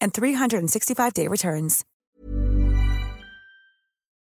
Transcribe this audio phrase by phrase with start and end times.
[0.00, 1.84] and 365-day returns.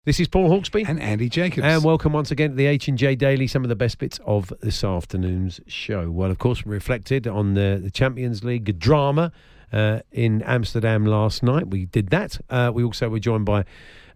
[0.07, 0.87] This is Paul Hawksbee.
[0.87, 1.65] And Andy Jacobs.
[1.65, 4.81] And welcome once again to the H&J Daily, some of the best bits of this
[4.81, 6.09] afternoon's show.
[6.09, 9.33] Well, of course, we reflected on the, the Champions League drama
[9.73, 11.67] uh, in Amsterdam last night.
[11.67, 12.39] We did that.
[12.49, 13.65] Uh, we also were joined by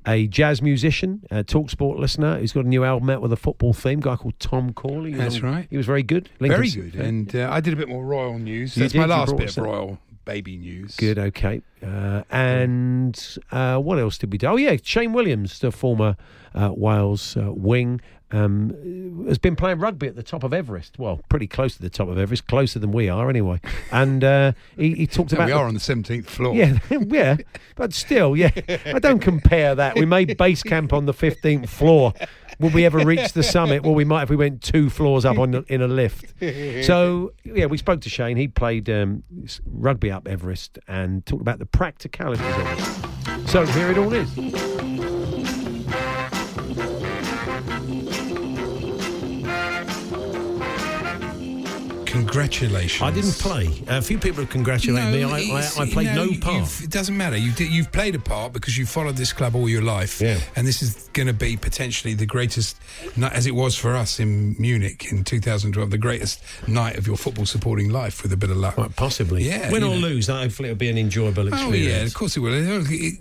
[0.08, 3.73] a jazz musician, a Talksport listener who's got a new album out with a football
[3.73, 5.14] theme, a guy called Tom Corley.
[5.14, 5.68] That's on, right.
[5.70, 6.30] He was very good.
[6.40, 6.96] Very good.
[6.96, 8.78] And uh, I did a bit more royal news.
[8.78, 10.95] You That's did, my last bit of royal baby news.
[10.97, 11.61] Good, okay.
[11.83, 14.47] Uh, and uh, what else did we do?
[14.47, 16.16] Oh, yeah, Shane Williams, the former
[16.53, 18.02] uh, Wales uh, wing,
[18.33, 20.97] um, has been playing rugby at the top of Everest.
[20.97, 23.59] Well, pretty close to the top of Everest, closer than we are anyway.
[23.91, 25.45] And uh, he, he talked No, about.
[25.47, 26.56] we the- are on the 17th floor.
[26.56, 27.35] Yeah, yeah,
[27.75, 28.52] but still, yeah.
[28.85, 29.95] I don't compare that.
[29.97, 32.13] We made base camp on the 15th floor.
[32.62, 33.84] Will we ever reach the summit?
[33.84, 36.34] Well, we might if we went two floors up on in a lift.
[36.86, 38.38] So, yeah, we spoke to Shane.
[38.38, 39.23] He played um,
[39.66, 43.50] rugby up Everest and talked about the practicalities of it.
[43.50, 44.70] So here it all is.
[52.31, 53.02] Congratulations.
[53.02, 53.84] I didn't play.
[53.88, 55.24] A few people have congratulated me.
[55.24, 56.81] I, I, I played you know, no part.
[56.81, 57.36] It doesn't matter.
[57.36, 60.22] You did, you've played a part because you followed this club all your life.
[60.22, 60.40] Yeah.
[60.56, 62.78] And this is going to be potentially the greatest
[63.18, 67.18] night, as it was for us in Munich in 2012, the greatest night of your
[67.18, 68.75] football supporting life with a bit of luck.
[68.75, 69.44] Quite possibly.
[69.44, 70.08] Yeah, Win or know.
[70.08, 71.86] lose, hopefully it'll be an enjoyable Oh experience.
[71.86, 72.53] yeah, of course it will.
[72.53, 73.18] It-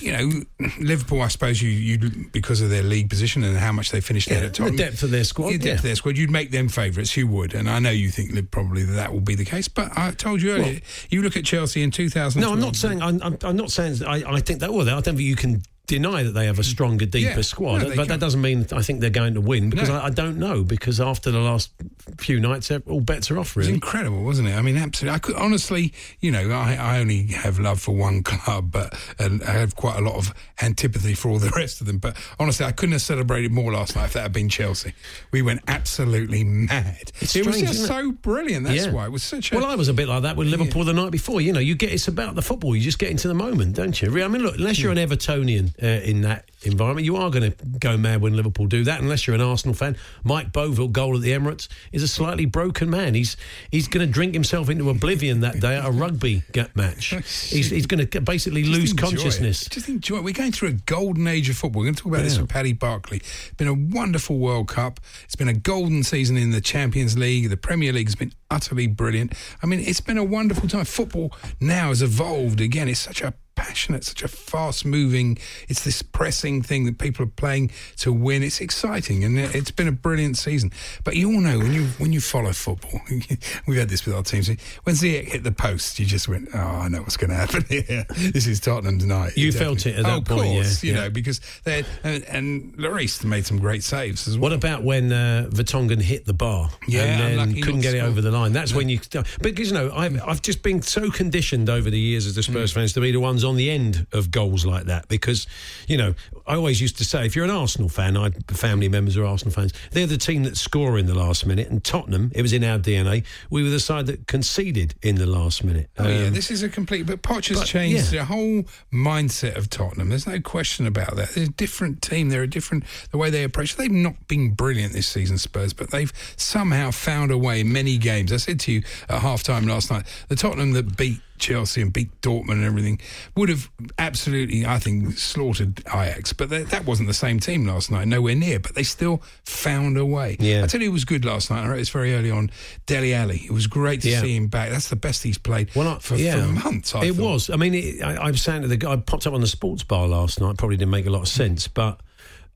[0.00, 1.22] You know, Liverpool.
[1.22, 4.34] I suppose you, you because of their league position and how much they finished Yeah,
[4.34, 4.76] ahead at the Tottenham.
[4.76, 5.72] depth of their squad, The depth yeah.
[5.74, 6.18] of their squad.
[6.18, 7.16] You'd make them favourites.
[7.16, 9.68] You would, and I know you think probably that, that will be the case.
[9.68, 10.80] But I told you earlier.
[11.10, 12.40] you look at Chelsea in 2000.
[12.40, 13.02] No, I'm not saying.
[13.02, 13.96] I'm, I'm, I'm not saying.
[13.96, 14.72] that I, I think that.
[14.72, 17.82] Well, I don't think you can deny that they have a stronger, deeper Yeah, squad.
[17.82, 19.96] no, but that doesn't mean I think they're going to win because No.
[19.96, 20.64] I, I don't know.
[20.64, 21.70] Because after the last
[22.18, 23.50] few nights, all bets are off.
[23.50, 23.74] It was Really.
[23.74, 24.54] incredible, wasn't it?
[24.54, 25.14] I mean, absolutely.
[25.14, 29.42] I could honestly, you know, I, I only have love for one club, but and
[29.42, 31.98] I have quite a lot of antipathy for all the rest of them.
[31.98, 34.92] But honestly, I couldn't have celebrated more last night if that had been Chelsea.
[35.30, 37.12] We went absolutely mad.
[37.20, 37.86] It's it was just it?
[37.86, 38.66] so brilliant.
[38.66, 38.92] That's Yeah.
[38.92, 39.56] why it was such a.
[39.56, 41.40] Well, I was a bit like that with Liverpool the night before.
[41.40, 42.74] You know, you get it's about the football.
[42.74, 44.22] You just get into the moment, don't you?
[44.22, 44.84] I mean, look, unless hmm.
[44.84, 48.66] you're an Evertonian uh, in that environment, you are going to go mad when Liverpool
[48.66, 49.00] do that.
[49.00, 52.90] Unless you're an Arsenal fan, Mike Boville goal at the Emirates is a slightly broken
[52.90, 53.14] man.
[53.14, 53.36] He's
[53.70, 56.42] he's going to drink himself into oblivion that day at a rugby
[56.74, 57.10] match.
[57.46, 59.10] He's, he's going to basically Just lose enjoy it.
[59.10, 59.68] consciousness.
[59.68, 60.24] Just enjoy it.
[60.24, 61.80] We're going through a golden age of football.
[61.80, 63.18] We're going to talk about this with Paddy Barclay.
[63.18, 65.00] It's been a wonderful World Cup.
[65.24, 67.48] It's been a golden season in the Champions League.
[67.48, 69.34] The Premier League has been utterly brilliant.
[69.62, 70.84] I mean, it's been a wonderful time.
[70.84, 72.88] Football now has evolved again.
[72.88, 77.28] It's such a passionate, such a fast moving, it's this pressing thing that people are
[77.36, 78.42] playing to win.
[78.42, 80.70] It's exciting and it- it's been a brilliant season.
[81.02, 83.00] But you all know when you when you follow football,
[83.66, 84.48] we've had this with our teams.
[84.84, 87.64] When Ziyech hit the post, you just went, "Oh, I know what's going to happen
[87.68, 88.06] here.
[88.32, 89.36] This is Tottenham tonight.
[89.36, 89.74] You Definitely.
[89.82, 91.00] felt it at that oh, of point, yeah, you yeah.
[91.02, 94.46] know, because they had, and, and Lloris made some great saves as well.
[94.46, 98.20] What about when uh, Vertonghen hit the bar Yeah, and then couldn't get it over
[98.20, 98.52] the line?
[98.52, 99.00] That's when you
[99.40, 102.70] because you know I've I've just been so conditioned over the years as the Spurs
[102.70, 102.74] Mm.
[102.74, 105.46] fans to be the ones on the end of goals like that because
[105.88, 106.14] you know
[106.46, 109.52] I always used to say if you're an Arsenal fan, I family members are Arsenal
[109.52, 112.62] fans, they're the team that score in the last minute, and Tottenham, it was in
[112.62, 115.90] our DNA, we were the side that conceded in the last minute.
[115.98, 117.06] Oh yeah, Um, this is a complete.
[117.06, 118.20] But Poch has but, changed yeah.
[118.20, 120.08] the whole mindset of Tottenham.
[120.08, 121.30] There's no question about that.
[121.30, 122.28] They're a different team.
[122.28, 123.76] They're a different the way they approach.
[123.76, 127.98] They've not been brilliant this season, Spurs, but they've somehow found a way in many
[127.98, 128.32] games.
[128.32, 131.92] I said to you at half time last night, the Tottenham that beat Chelsea and
[131.92, 133.00] beat Dortmund and everything,
[133.34, 136.32] would have absolutely, I think, slaughtered Ajax.
[136.32, 138.58] But that, that wasn't the same team last night, nowhere near.
[138.58, 140.36] But they still found a way.
[140.40, 140.64] Yeah.
[140.64, 141.64] I tell you, it was good last night.
[141.64, 142.50] I wrote this very early on.
[142.86, 143.42] Dele Alli.
[143.44, 144.20] It was great to Yeah.
[144.20, 144.70] see him back.
[144.70, 146.94] That's the best he's played Well, I, for, yeah, for months.
[146.94, 147.22] I it thought.
[147.32, 147.50] was.
[147.50, 149.46] I mean, it, I, I was saying to the guy, I popped up on the
[149.46, 150.56] sports bar last night.
[150.58, 152.00] Probably didn't make a lot of sense, but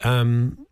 [0.02, 0.66] um,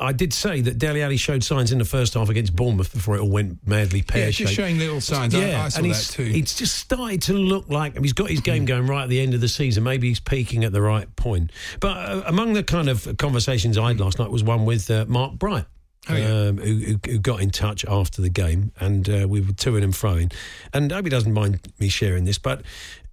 [0.00, 3.16] I, did say that Dele Alli showed signs in the first half against Bournemouth before
[3.16, 4.52] it all went madly pear Yeah, pear just shaped.
[4.52, 5.34] showing little signs.
[5.34, 6.24] I, I saw and that too.
[6.24, 9.34] he's just started to look like he's got his game going right at the end
[9.34, 9.84] of the season.
[9.84, 11.52] Maybe he's peaking at the right point.
[11.80, 15.04] But uh, among the kind of conversations I had last night was one with uh,
[15.08, 15.66] Mark Bright.
[16.10, 16.26] Oh, yeah.
[16.48, 19.84] um, who, who, who got in touch after the game, and uh, we were toing
[19.84, 20.32] and froing.
[20.72, 22.62] And I hope he doesn't mind me sharing this, but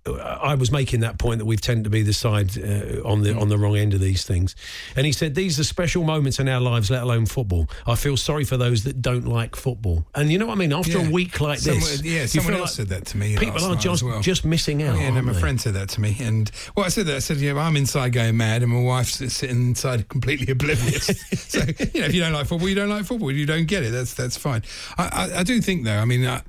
[0.07, 3.35] I was making that point that we've tended to be the side uh, on the
[3.35, 4.55] on the wrong end of these things.
[4.95, 7.67] And he said these are special moments in our lives, let alone football.
[7.87, 10.05] I feel sorry for those that don't like football.
[10.13, 10.73] And you know what I mean?
[10.73, 11.07] After Yeah.
[11.07, 14.03] a week like this, yeah, someone else like said that to me People are just
[14.03, 14.21] well.
[14.21, 14.99] just missing out.
[14.99, 15.39] Yeah, no, my they?
[15.39, 17.15] friend said that to me, and well, I said that.
[17.15, 21.05] I said, "Yeah, I'm inside going mad, and my wife's sitting inside completely oblivious."
[21.49, 21.59] so,
[21.93, 23.31] you know, if you don't like football, you don't like football.
[23.31, 23.89] You don't get it.
[23.91, 24.61] That's that's fine.
[24.99, 25.97] I, I, I do think, though.
[25.97, 26.41] I mean, uh,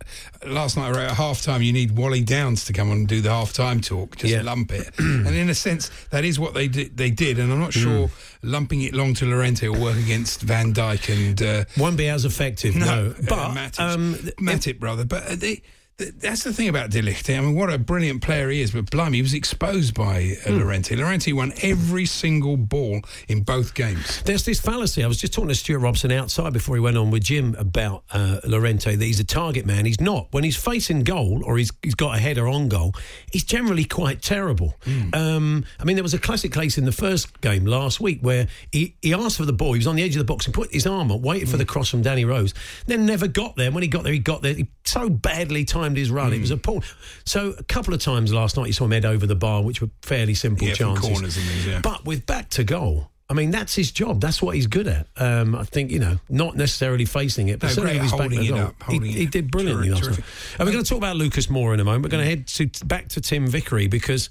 [0.47, 3.09] last night I wrote at half time, you need Wally Downes to come on and
[3.09, 4.43] do the half time talk, just Yeah.
[4.43, 4.91] lump it.
[4.99, 6.97] and in a sense, that is what they did.
[6.97, 8.11] They did, and I'm not sure
[8.43, 11.43] lumping it long to Llorente will work against Van Dijk and.
[11.43, 13.15] Uh, Won't be as effective, no.
[13.19, 15.05] uh, But Matic, um, Matip, brother.
[15.05, 15.63] But uh, they, th-
[15.99, 17.35] that's the thing about De Ligt.
[17.35, 18.71] I mean, what a brilliant player he is.
[18.73, 20.59] But blimey, he was exposed by uh, Hmm.
[20.59, 20.95] Llorente.
[20.95, 24.21] Llorente won every single ball in both games.
[24.23, 25.03] There's this fallacy.
[25.03, 28.05] I was just talking to Stuart Robson outside before he went on with Jim about
[28.13, 29.87] uh, Llorente that he's a target man.
[29.87, 30.29] He's not.
[30.33, 32.93] When he's facing goal or he's, he's got a header on goal,
[33.33, 34.75] he's generally quite terrible.
[35.15, 38.49] Um, I mean, there was a classic case in the first game last week where
[38.71, 39.73] he, he asked for the ball.
[39.73, 41.57] He was on the edge of the box and put his arm up, waited for
[41.57, 42.53] the cross from Danny Rose,
[42.87, 43.67] then never got there.
[43.67, 44.53] And when he got there, he got there.
[44.55, 46.33] He so badly timed his run.
[46.33, 46.55] It was hmm.
[46.55, 46.83] a appalling.
[47.25, 49.81] So a couple of times last night, you saw him head over the bar, which
[49.81, 51.07] were fairly simple Yeah, chances.
[51.07, 51.81] corners and things, yeah.
[51.83, 54.21] But with back to goal, I mean, that's his job.
[54.21, 55.09] That's what he's good at.
[55.17, 58.45] Um, I think, you know, not necessarily facing it, but No, certainly his back holding
[58.45, 59.33] it up, he, he it.
[59.33, 60.25] did brilliantly last terrific.
[60.59, 62.05] And we're going to talk about Lucas Moura in a moment.
[62.05, 64.31] We're going to head to back to Tim Vickery because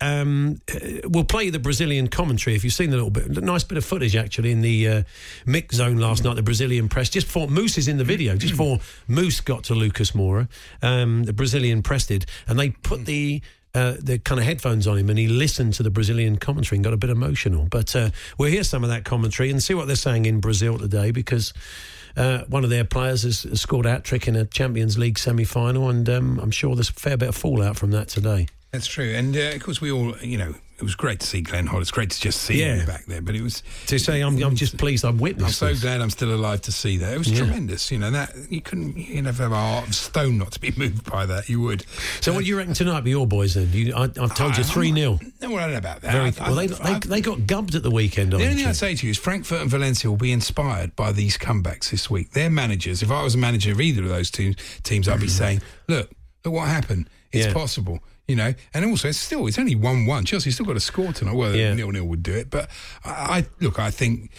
[0.00, 2.56] um, uh, we'll play the Brazilian commentary.
[2.56, 5.02] If you've seen a little bit, a nice bit of footage actually in the uh,
[5.44, 8.54] mix zone last night, the Brazilian press, just before Moose is in the video, just
[8.54, 10.48] before Moose got to Lucas Moura,
[10.80, 13.42] um, the Brazilian press did, and they put the
[13.74, 16.84] uh, the kind of headphones on him and he listened to the Brazilian commentary and
[16.84, 17.66] got a bit emotional.
[17.70, 20.78] But uh, we'll hear some of that commentary and see what they're saying in Brazil
[20.78, 21.52] today because
[22.16, 25.88] uh, one of their players has, scored a trick in a Champions League semi final,
[25.88, 28.48] and um, I'm sure there's a fair bit of fallout from that today.
[28.72, 29.14] That's true.
[29.14, 31.82] And uh, of course, we all, you know, it was great to see Glenn Hodd.
[31.82, 32.76] It's great to just see Yeah.
[32.76, 33.20] him back there.
[33.20, 33.62] But it was.
[33.88, 35.82] To say I'm, I'm just pleased I've I'm witnessed so this.
[35.82, 37.12] glad I'm still alive to see that.
[37.12, 37.38] It was Yeah.
[37.38, 37.90] tremendous.
[37.92, 38.96] You know that you couldn't.
[38.96, 41.48] You never have a heart of stone not to be moved by that.
[41.48, 41.84] You would.
[42.20, 43.68] So, what do you reckon tonight with your boys then?
[43.72, 45.18] You, I, I've told you 3 0.
[45.42, 46.12] No, I don't know about that.
[46.12, 48.32] Very, I- well, they, I- they, I- they got gubbed at the weekend.
[48.32, 51.12] The only thing I'd say to you is Frankfurt and Valencia will be inspired by
[51.12, 52.30] these comebacks this week.
[52.32, 55.28] Their managers, if I was a manager of either of those two teams, I'd be
[55.42, 56.10] saying, look,
[56.44, 57.08] look what happened.
[57.32, 57.52] It's Yeah.
[57.52, 58.00] possible.
[58.30, 60.24] You know, and also it's still it's only one one.
[60.24, 61.34] Chelsea still got to score tonight.
[61.34, 61.74] Well, Yeah.
[61.74, 62.70] nil nil would do it, but
[63.04, 63.80] I, I look.
[63.80, 64.30] I think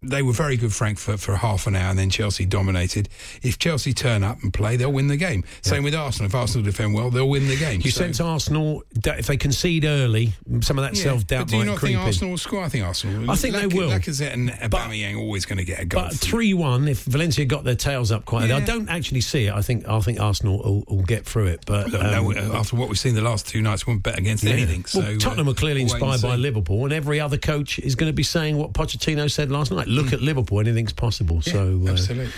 [0.00, 3.08] they were very good Frankfurt for half an hour, and then Chelsea dominated.
[3.42, 5.42] If Chelsea turn up and play, they'll win the game.
[5.62, 6.26] Same with Arsenal.
[6.28, 7.80] If Arsenal defend well, they'll win the game.
[7.82, 11.50] You So- sense Arsenal, if they concede early, some of that Yeah, self doubt but
[11.50, 11.98] do you not think in.
[11.98, 12.62] Arsenal will score?
[12.62, 13.22] I think Arsenal.
[13.22, 13.30] will.
[13.30, 13.90] I think they Lac- will.
[13.90, 16.02] Lacazette and Aubameyang are always going to get a goal.
[16.02, 19.52] But three one, if Valencia got their tails up quite, I don't actually see it.
[19.52, 21.64] I think I think Arsenal will, will get through it.
[21.66, 24.18] But Look, um, no, after what we've seen the last two nights, we won't bet
[24.18, 24.52] against yeah.
[24.52, 24.84] anything.
[24.84, 26.36] So well, Tottenham uh, are clearly we'll wait and inspired by.
[26.36, 29.87] Liverpool, and every other coach is going to be saying what Pochettino said last night.
[29.88, 31.40] Look at Liverpool, anything's possible.
[31.44, 32.32] Yeah, so uh, absolutely.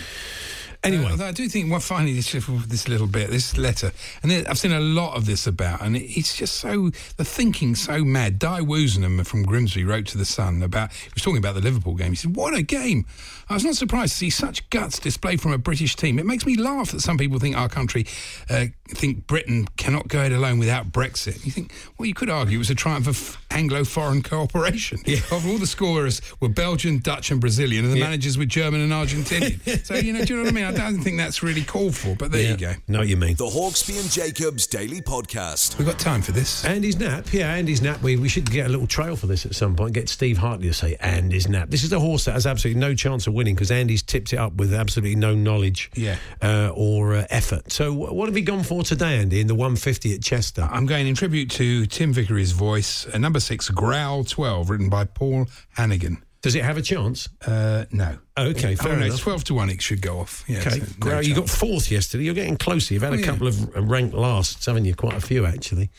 [0.83, 3.91] Anyway, Uh, I do think, well, finally, this little, this little bit, this letter,
[4.23, 8.03] and I've seen a lot of this about, and it's just so the thinking so
[8.03, 8.39] mad.
[8.39, 11.95] Di Wozenham from Grimsby wrote to the Sun about he was talking about the Liverpool
[11.95, 12.11] game.
[12.11, 13.05] He said, "What a game!
[13.49, 16.17] I was not surprised to see such guts displayed from a British team.
[16.19, 18.05] It makes me laugh that some people think our country
[18.49, 21.45] uh, think Britain cannot go it alone without Brexit.
[21.45, 24.99] You think, well, you could argue it was a triumph of Anglo-foreign cooperation.
[25.31, 28.05] Of all the scorers were Belgian, Dutch, and Brazilian, and the Yeah.
[28.05, 29.85] managers were German and Argentinian.
[29.85, 30.65] so you know, do you know what I mean?
[30.73, 32.73] I don't think that's really called for, but there you go.
[32.87, 33.35] know what you mean.
[33.35, 35.77] The Hawksbee and Jacobs Daily Podcast.
[35.77, 36.63] We've got time for this.
[36.65, 38.01] Andy's nap, yeah, Andy's nap.
[38.01, 39.93] We, we should get a little trail for this at some point.
[39.93, 41.69] Get Steve Hartley to say Andy's nap.
[41.69, 44.37] This is the horse that has absolutely no chance of winning because Andy's tipped it
[44.37, 46.17] up with absolutely no knowledge, Yeah.
[46.41, 47.71] uh, or uh, effort.
[47.71, 49.39] So, what have you gone for today, Andy?
[49.41, 50.67] In the 150 at Chester.
[50.71, 55.05] I'm going in tribute to Tim Vickery's voice, uh, number six, Growl 12, written by
[55.05, 55.47] Paul
[55.77, 56.21] Hanagan.
[56.41, 57.29] Does it have a chance?
[57.45, 58.17] Uh, no.
[58.37, 59.07] Okay, fair oh, enough.
[59.09, 59.69] it's 12 to 1.
[59.69, 60.43] It should go off.
[60.47, 62.23] Yeah, Okay, so no well, you got fourth yesterday.
[62.23, 62.93] You're getting closer.
[62.95, 63.25] You've had Oh, a yeah.
[63.25, 64.95] couple of uh, ranked lasts, haven't you?
[64.95, 65.91] Quite a few, actually.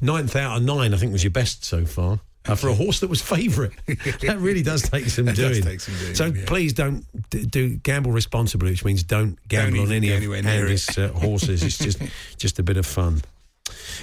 [0.00, 2.20] Ninth out of nine, I think, was your best so far.
[2.46, 5.64] Uh, for a horse that was favourite, that really does take some That does doing.
[5.64, 6.44] take some doing, so yeah.
[6.46, 10.96] please don't d- do gamble responsibly, which means don't gamble on any of anywhere Andy's
[10.96, 11.62] uh, horses.
[11.62, 11.98] It's just
[12.38, 13.20] just a bit of fun.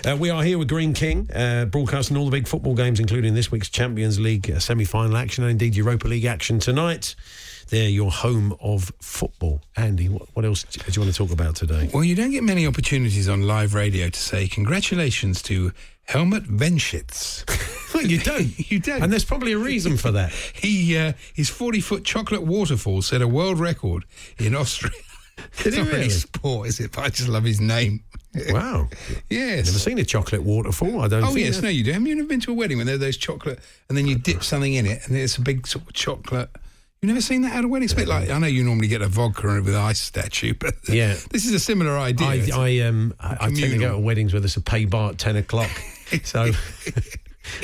[0.05, 3.33] Uh, we are here with Greene King, uh, broadcasting all the big football games, including
[3.33, 7.15] this week's Champions League uh, semi-final action and indeed Europa League action tonight.
[7.69, 9.61] They're your home of football.
[9.75, 11.89] Andy, what, what else do you want to talk about today?
[11.93, 15.71] Well, you don't get many opportunities on live radio to say congratulations to
[16.03, 17.43] Helmut Venschitz.
[17.95, 18.51] Well, you don't.
[18.71, 19.03] You don't.
[19.03, 20.31] And there's probably a reason for that.
[20.53, 24.03] He uh, his 40 foot chocolate waterfall set a world record
[24.37, 24.91] in Austria.
[25.57, 26.09] Did it's not really really?
[26.09, 26.91] sport, is it?
[26.91, 28.03] But I just love his name.
[28.49, 28.89] Wow.
[29.29, 29.65] Yes.
[29.67, 31.01] Never seen a chocolate waterfall.
[31.01, 31.91] I don't Oh yes, that- no, you do.
[31.93, 34.17] Have you never been to a wedding when there are those chocolate and then you
[34.17, 36.49] dip something in it and it's a big sort of chocolate?
[37.01, 37.83] You've never seen that at a wedding?
[37.85, 40.73] It's a bit like I know you normally get a vodka with ice statue, but
[40.89, 41.15] Yeah.
[41.31, 42.27] this is a similar idea.
[42.27, 45.11] I, I um I, I tend to go to weddings where there's a pay bar
[45.11, 45.69] at ten o'clock.
[46.23, 46.51] so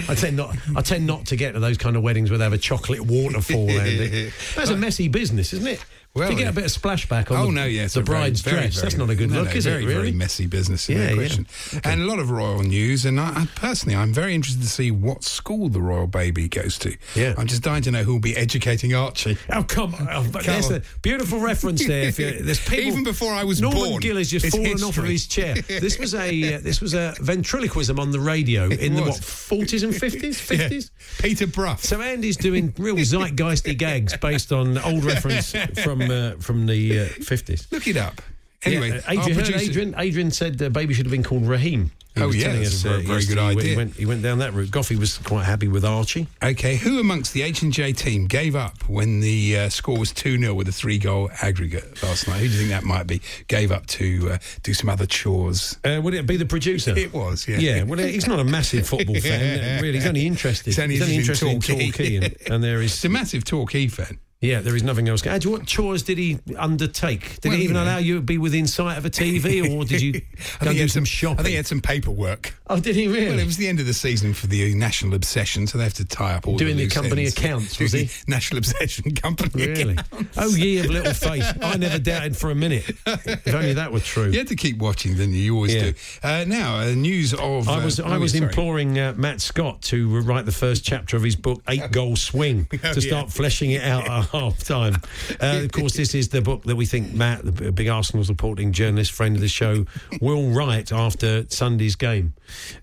[0.08, 2.44] I tend not I tend not to get to those kind of weddings where they
[2.44, 3.68] have a chocolate waterfall.
[3.68, 5.84] That's a messy business, isn't it?
[6.14, 8.82] Well, to get a bit of splashback on Oh the, no, yes, the bride's dress.
[8.82, 9.88] That's not a good no, look, no, is very, it?
[9.88, 9.96] Really?
[10.02, 10.90] Very messy business.
[10.90, 11.16] Yeah, Yeah, yeah.
[11.16, 11.48] question.
[11.86, 13.06] And a lot of royal news.
[13.06, 16.78] And I, I personally, I'm very interested to see what school the royal baby goes
[16.80, 16.98] to.
[17.16, 17.34] Yeah.
[17.38, 19.38] I'm just dying to know who will be educating Archie.
[19.54, 20.08] Oh come on!
[20.10, 20.78] Oh, but there's on.
[20.78, 22.04] a beautiful reference there.
[22.08, 24.82] If you, there's people, Even before I was Norman born, Norman Giller has just fallen
[24.84, 25.56] off of his chair.
[25.68, 29.84] This was a uh, this was a ventriloquism on the radio in the what forties
[29.84, 30.58] and fifties, Yeah.
[30.58, 30.92] fifties.
[31.20, 31.76] Peter Brough.
[31.78, 35.52] So Andy's doing real zeitgeisty gags based on old reference
[35.84, 37.68] from uh, from the fifties.
[37.72, 38.22] Look it up.
[38.64, 41.92] Anyway, yeah, uh, Adrian, Adrian, Adrian said the baby should have been called Raheem.
[42.16, 43.78] He Oh, was yeah, that's us, a very- very good when He idea.
[43.78, 44.70] went, he went down that route.
[44.70, 46.28] Goffey was quite happy with Archie.
[46.44, 50.12] Okay, who amongst the H and J team gave up when the uh, score was
[50.12, 52.40] two 0 with a three goal aggregate last night?
[52.42, 53.22] Who do you think that might be?
[53.48, 55.78] Gave up to uh, do some other chores.
[55.86, 56.98] Uh, would it be the producer?
[56.98, 57.60] It was, yeah.
[57.60, 59.94] Yeah, well, he's not a massive football fan, really.
[60.00, 60.66] He's only interested.
[60.76, 62.16] He's only interested in Torquay.
[62.18, 64.20] and, and there is He's a massive Torquay fan.
[64.44, 65.24] Yeah, there is nothing else.
[65.28, 67.40] Ad, what chores did he undertake?
[67.42, 67.86] Did Well, he even you know.
[67.88, 70.62] allow you to be within sight of a TV, or did you I go think
[70.62, 71.40] and he do had some shopping?
[71.40, 72.54] I think he had some paperwork.
[72.68, 73.28] oh, did he really?
[73.30, 75.94] Well, it was the end of the season for the National Obsession, so they have
[75.96, 77.38] to tie up all Doing the loose company ends.
[77.38, 78.04] accounts, was he?
[78.06, 79.94] the National Obsession company Really?
[79.98, 80.38] accounts.
[80.38, 81.46] Oh, ye of little faith.
[81.62, 82.90] I never doubted for a minute.
[83.06, 84.22] If only that were true.
[84.32, 85.42] You had to keep watching, didn't you?
[85.42, 85.82] You always Yeah.
[85.92, 85.94] do.
[86.24, 87.68] Uh, now, uh, news of.
[87.68, 88.46] I was uh, I oh, was sorry.
[88.46, 92.68] imploring uh, Matt Scott to write the first chapter of his book Eight Goal Swing
[92.84, 93.32] Oh, to start yeah.
[93.32, 94.96] fleshing it out at half time.
[95.42, 98.72] Uh, of course, this is the book that we think Matt, the big Arsenal supporting
[98.72, 99.86] journalist, friend of the show,
[100.22, 102.34] will write after Sunday's game.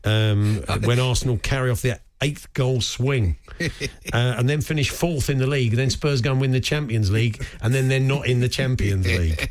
[0.04, 3.66] Um, when Arsenal carry off their eighth goal swing uh,
[4.12, 5.72] and then finish fourth in the league.
[5.72, 9.06] Then Spurs go and win the Champions League, and then they're not in the Champions
[9.18, 9.50] League.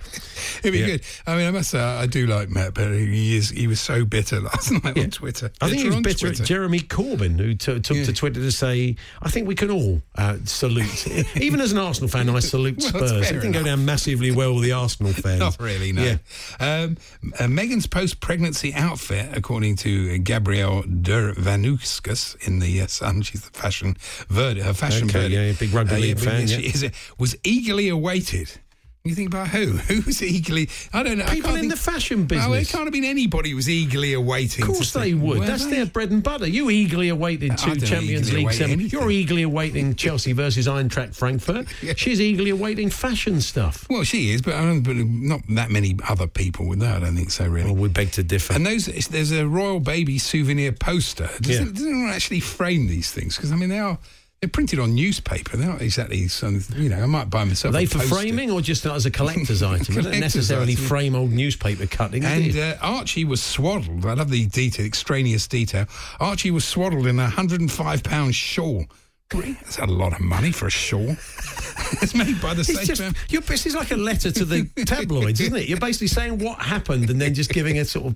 [0.59, 0.85] It'd be Yeah.
[0.87, 1.01] good.
[1.25, 4.03] I mean, I must say, I do like Matt, but he is he was so
[4.05, 5.51] bitter last night on Twitter.
[5.61, 6.43] I think he was bitter Twitter.
[6.43, 10.01] at Jeremy Corbyn, who t- took to Twitter to say, I think we can all
[10.15, 11.07] uh, salute.
[11.37, 13.11] Even as an Arsenal fan, I salute Well, Spurs.
[13.31, 15.39] It didn't go down massively well with the Arsenal fans.
[15.39, 16.03] Not really, no.
[16.03, 16.17] Yeah.
[16.59, 16.97] Um,
[17.39, 23.95] uh, Meghan's post-pregnancy outfit, according to Gabrielle Dervanuskas in the uh, Sun, she's the fashion
[24.29, 25.35] verd- her fashion Okay, birdie.
[25.35, 26.69] yeah, big rugby league but fan, she yeah.
[26.69, 28.51] is, uh, was eagerly awaited.
[29.07, 29.65] You think about who?
[29.87, 30.69] Who's eagerly?
[30.93, 31.25] I don't know.
[31.25, 32.47] People in think- the fashion business.
[32.47, 34.63] Oh, it can't have been anybody who was eagerly awaiting.
[34.63, 35.43] Of course they would.
[35.43, 35.77] That's they?
[35.77, 36.47] their bread and butter.
[36.47, 38.73] You eagerly awaited two Champions League await semi.
[38.73, 38.99] anything.
[38.99, 41.67] You're eagerly awaiting Chelsea versus Eintracht Frankfurt.
[41.97, 43.87] She's eagerly awaiting fashion stuff.
[43.89, 44.81] Well, she is, but I don't.
[44.83, 46.97] But not that many other people with that.
[46.97, 47.47] I don't think so.
[47.47, 47.71] Really.
[47.71, 48.53] Well, we beg to differ.
[48.53, 51.29] And those, there's a royal baby souvenir poster.
[51.41, 51.71] Doesn't, Yeah.
[51.71, 53.35] doesn't anyone actually frame these things?
[53.35, 53.97] Because I mean, they are
[54.41, 55.57] they're printed on newspaper.
[55.57, 56.63] They're not exactly some.
[56.75, 57.73] You know, I might buy myself.
[57.73, 59.95] Are they for framing or just as a collector's item?
[59.95, 60.85] They don't necessarily item.
[60.85, 62.25] frame old newspaper cuttings.
[62.25, 64.05] And uh, Archie was swaddled.
[64.05, 65.87] I love the detail, extraneous detail.
[66.19, 68.85] Archie was swaddled in a hundred and five pound shawl.
[69.29, 71.09] That's a lot of money for a shawl.
[72.01, 72.85] it's made by the It's same.
[72.85, 73.13] just, firm.
[73.27, 75.67] you're, this is like a letter to the tabloids, isn't it?
[75.67, 78.15] You're basically saying what happened and then just giving a sort of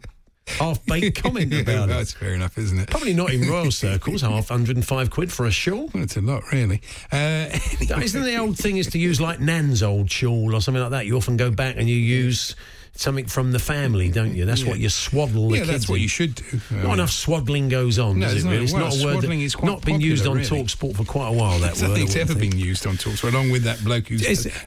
[0.59, 1.93] half-baked comment about it.
[1.93, 2.89] That's fair enough, isn't it?
[2.89, 5.89] Probably not in royal circles, half 105 quid for a shawl.
[5.93, 6.81] Well, it's a lot, really.
[7.11, 7.47] Uh,
[8.01, 11.05] Isn't the old thing is to use like Nan's old shawl or something like that?
[11.05, 12.55] You often go back and you use
[12.93, 14.43] something from the family, don't you?
[14.45, 16.59] That's what you swaddle the yeah, kids that's what you should do.
[16.71, 18.63] Not enough swaddling goes on, No, it not- really?
[18.65, 20.63] It's well, not a word swaddling that, is quite not been used on popular, really.
[20.63, 21.95] Talk Sport for quite a while, that I word.
[21.95, 22.51] think it's ever think.
[22.51, 24.17] been used on Talks, along with that bloke who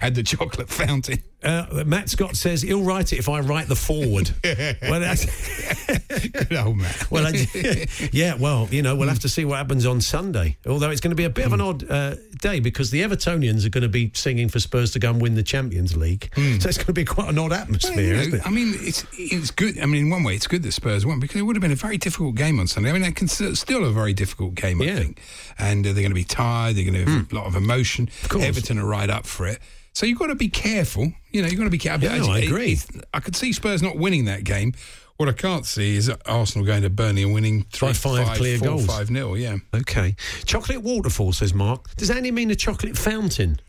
[0.01, 1.23] had the chocolate fountain.
[1.45, 4.31] Uh, Matt Scott says he'll write it if I write the forward.
[4.45, 5.27] well, that's,
[6.33, 7.09] Good old Matt.
[7.11, 8.35] well, I, yeah.
[8.35, 10.57] Well, you know, we'll have to see what happens on Sunday.
[10.67, 13.67] Although it's going to be a bit of an odd uh, day because the Evertonians
[13.67, 16.31] are going to be singing for Spurs to go and win the Champions League.
[16.35, 18.47] So it's going to be quite an odd Well, atmosphere, you know, isn't it?
[18.47, 19.79] I mean, it's it's good.
[19.81, 21.73] I mean, in one way, it's good that Spurs won because it would have been
[21.73, 22.91] a very difficult game on Sunday.
[22.91, 24.99] I mean, can still a very difficult game, I Yeah.
[24.99, 25.21] think.
[25.59, 26.77] And uh, they're going to be tired.
[26.77, 28.09] They're going to have a lot of emotion.
[28.29, 28.45] course.
[28.45, 29.59] Everton are right up for it.
[29.95, 31.13] So you've got to be careful.
[31.31, 32.09] You know, you've got to be careful.
[32.09, 32.73] Yeah, no, I agree.
[32.73, 34.75] it's- I could see Spurs not winning that game.
[35.17, 38.59] What I can't see is Arsenal going to Burnley and winning three, By five clear
[38.59, 38.87] four, goals.
[38.87, 39.37] five nil.
[39.37, 39.59] Yeah.
[39.73, 40.17] Okay.
[40.45, 41.95] Chocolate waterfall, says Mark.
[41.97, 43.61] Does Andy mean a chocolate fountain?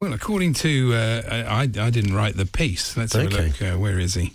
[0.00, 2.96] Well, according to uh, I, I didn't write the piece.
[2.96, 3.36] Let's have Okay.
[3.36, 3.62] a look.
[3.62, 4.32] Uh, where is he?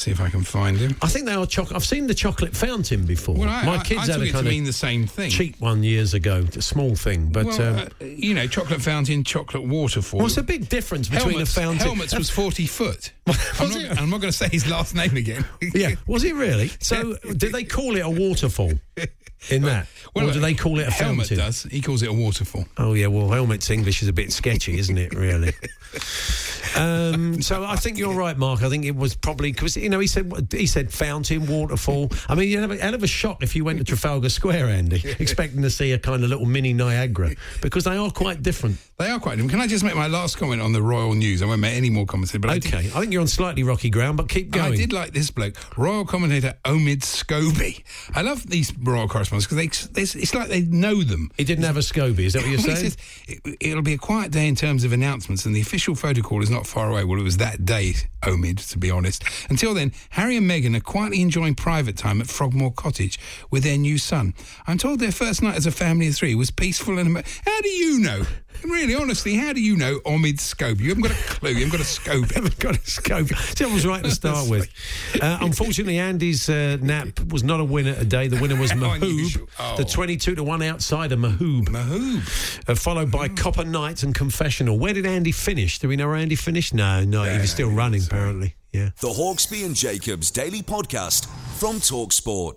[0.00, 0.96] See if I can find him.
[1.02, 1.76] I think they are chocolate.
[1.76, 3.34] I've seen the chocolate fountain before.
[3.34, 5.06] Well, I, My kids I had took a it to kind mean of the same
[5.06, 5.28] thing.
[5.30, 6.46] cheap one years ago.
[6.56, 10.20] A small thing, but well, um, uh, you know, chocolate fountain, chocolate waterfall.
[10.20, 11.86] what's the big difference between helmets, a fountain?
[11.86, 13.12] helmets was forty foot.
[13.26, 14.00] I'm Was not, it?
[14.00, 15.44] I'm not going to say his last name again.
[15.74, 16.70] yeah, was it really?
[16.80, 18.72] So, did they call it a waterfall
[19.48, 21.38] in that, or do they call it a helmet fountain?
[21.38, 21.62] does.
[21.64, 22.66] He calls it a waterfall.
[22.76, 25.14] Oh yeah, well, helmet's English is a bit sketchy, isn't it?
[25.14, 25.52] Really.
[26.76, 28.62] um, so I think you're right, Mark.
[28.62, 32.10] I think it was probably because you know he said he said fountain, waterfall.
[32.28, 34.66] I mean, you'd have a hell of a shock if you went to Trafalgar Square,
[34.68, 37.30] Andy, expecting to see a kind of little mini Niagara
[37.62, 38.76] because they are quite different.
[38.98, 39.52] They are quite different.
[39.52, 41.42] Can I just make my last comment on the Royal News?
[41.42, 42.36] I won't make any more comments.
[42.36, 44.74] But I did- Okay, I think you're on slightly rocky ground, but keep going.
[44.74, 47.82] I did like this bloke, Royal commentator Omid Scobie.
[48.14, 51.30] I love these Royal correspondents because it's like they know them.
[51.36, 52.92] He didn't have a SCOBY, is that what you're saying?
[53.28, 56.42] it, it'll be a quiet day in terms of announcements, and the official photo call
[56.42, 57.04] is not far away.
[57.04, 59.24] Well, it was that day, Omid, to be honest.
[59.48, 63.18] Until then, Harry and Meghan are quietly enjoying private time at Frogmore Cottage
[63.50, 64.34] with their new son.
[64.66, 67.10] I'm told their first night as a family of three was peaceful and.
[67.44, 68.22] How do you know?
[68.64, 70.80] Really, honestly, how do you know Omid Scobie?
[70.80, 71.50] You haven't got a clue.
[71.50, 72.28] You haven't got a scope.
[72.28, 73.28] You haven't got a scope.
[73.28, 74.68] See, I was right to start with.
[75.20, 78.28] Uh, unfortunately, Andy's uh, nap was not a winner today.
[78.28, 79.48] The winner was How Mahoob.
[79.58, 79.76] Oh.
[79.76, 81.66] the 22 to 1 outsider Mahoob.
[81.68, 82.68] Mahoob.
[82.68, 84.78] Uh, followed by Copper Knight and Confessional.
[84.78, 85.78] Where did Andy finish?
[85.78, 86.72] Do we know where Andy finished?
[86.72, 88.54] No, no, he was still running, apparently.
[88.72, 88.90] Yeah.
[89.00, 91.26] The Hawksbee and Jacobs Daily Podcast
[91.58, 92.56] from Talksport.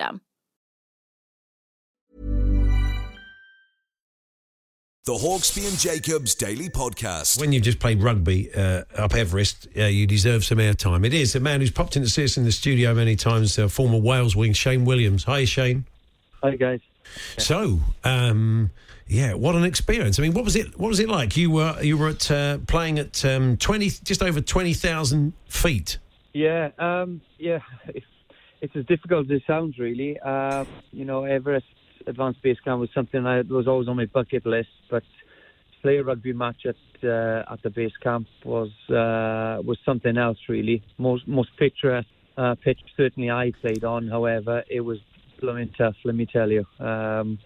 [5.03, 7.39] The Hawksbee and Jacobs Daily Podcast.
[7.41, 11.03] When you've just played rugby uh, up Everest, uh, you deserve some airtime.
[11.03, 13.57] It is a man who's popped in to see us in the studio many times,
[13.57, 15.23] uh, former Wales wing, Shane Williams.
[15.23, 15.85] Hi, Shane.
[16.43, 16.81] Hi guys.
[17.37, 18.69] So, um,
[19.07, 20.19] yeah, what an experience!
[20.19, 20.79] I mean, what was it?
[20.79, 21.35] What was it like?
[21.35, 25.97] You were you were at uh, playing at um, twenty, just over twenty thousand feet.
[26.33, 28.05] Yeah, um, yeah, it's,
[28.61, 30.19] it's as difficult as it sounds, really.
[30.19, 31.65] Um, you know, Everest
[32.07, 35.97] Advanced Base Camp was something that was always on my bucket list, but to play
[35.97, 40.83] a rugby match at uh, at the base camp was uh, was something else, really.
[40.97, 44.07] Most most picturesque uh, pitch certainly I played on.
[44.07, 44.99] However, it was
[45.39, 45.95] blowing tough.
[46.03, 46.65] Let me tell you.
[46.79, 47.39] Um,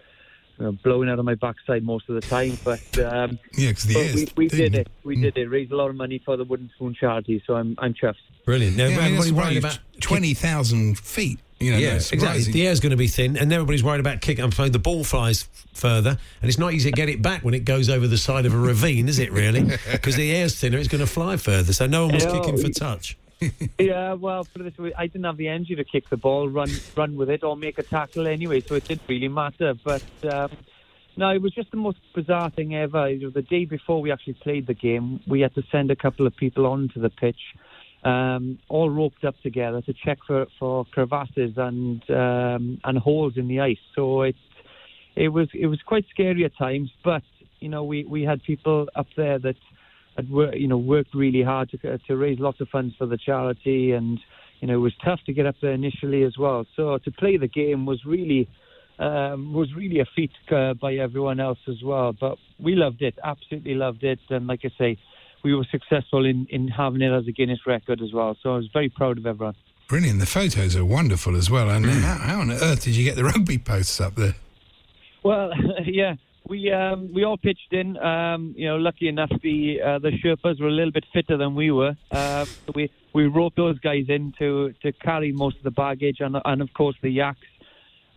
[0.58, 3.84] you know, blowing out of my backside most of the time, but um, Yeah, because
[3.84, 4.88] the but we, we did it.
[5.04, 5.46] We did it.
[5.50, 8.14] Raised a lot of money for the Wooden Spoon charity, so I'm I'm chuffed.
[8.44, 8.76] Brilliant.
[8.76, 11.40] Now, Yeah, I mean, worried about twenty thousand feet.
[11.58, 12.42] You know, yeah, exactly.
[12.52, 14.44] The air's going to be thin, and everybody's worried about kicking.
[14.44, 16.10] I'm saying the ball flies further,
[16.42, 18.52] and it's not easy to get it back when it goes over the side of
[18.52, 19.32] a ravine, is it?
[19.32, 21.72] Really, because the air's thinner, it's going to fly further.
[21.72, 23.16] So no one was Yeah, kicking for we- touch.
[23.78, 27.16] Yeah, well, it this I didn't have the energy to kick the ball, run, run
[27.16, 29.74] with it, or make a tackle anyway, so it didn't really matter.
[29.84, 30.56] But um,
[31.16, 33.08] no, it was just the most bizarre thing ever.
[33.08, 36.36] The day before we actually played the game, we had to send a couple of
[36.36, 37.40] people onto the pitch,
[38.04, 43.48] um, all roped up together to check for for crevasses and um, and holes in
[43.48, 43.78] the ice.
[43.94, 44.36] So it
[45.16, 47.22] it was it was quite scary at times, but
[47.60, 49.56] you know we we had people up there that
[50.16, 53.18] had wor- you know worked really hard to to raise lots of funds for the
[53.18, 54.18] charity, and
[54.60, 56.66] you know it was tough to get up there initially as well.
[56.76, 58.48] So to play the game was really
[58.98, 62.12] um, was really a feat uh, by everyone else as well.
[62.12, 64.98] But we loved it, absolutely loved it, and like I say,
[65.44, 68.36] we were successful in in having it as a Guinness record as well.
[68.42, 69.54] So I was very proud of everyone.
[69.88, 70.18] Brilliant.
[70.18, 71.70] The photos are wonderful as well.
[71.70, 74.34] And how, how on earth did you get the rugby posts up there?
[75.22, 75.50] Well,
[75.84, 76.14] yeah,
[76.48, 77.96] we um, we all pitched in.
[77.98, 81.54] Um, you know, lucky enough, the uh, the Sherpas were a little bit fitter than
[81.54, 81.96] we were.
[82.10, 86.36] Uh, we we roped those guys in to, to carry most of the baggage and
[86.44, 87.38] and of course the yaks.